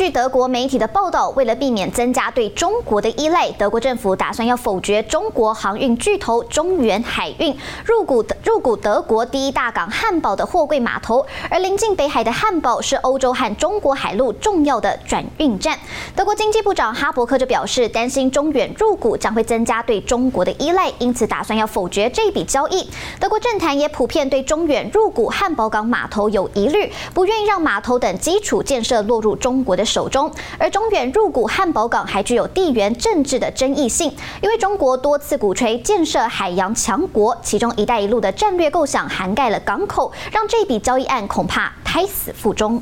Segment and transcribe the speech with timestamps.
[0.00, 7.54] 据德国媒体的报道，为了避免增加对中国的依赖，德国政府打算要否决中国航运巨头中远海运
[7.84, 11.26] 入股的入股德国第一大港汉堡的货柜码头。
[11.50, 15.78] 而临近北海的汉堡是欧洲和中国海陆重要的转运站。
[16.16, 22.88] 德国经济部长哈伯克就表示，担心中远入股将会增加对中国的依赖，因此打算要否决这笔交易。
[23.20, 29.62] 德国政坛也普遍对中远入股汉堡港码头有疑虑，不愿意让码头等基础建设落入中。
[29.62, 42.80] 国的手中，而中远入股汉堡港还具有地缘政治的争议性，因为中国多次鼓吹建设海洋强国，其中“一带一路”的战略构想涵盖了港口，让这笔交易案恐怕胎死腹中。